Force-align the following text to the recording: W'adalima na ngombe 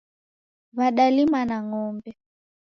W'adalima 0.77 1.39
na 1.49 1.57
ngombe 1.67 2.09